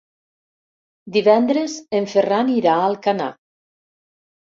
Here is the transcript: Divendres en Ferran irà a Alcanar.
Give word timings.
Divendres 1.17 1.75
en 1.99 2.07
Ferran 2.13 2.49
irà 2.53 2.73
a 2.79 2.87
Alcanar. 2.87 3.29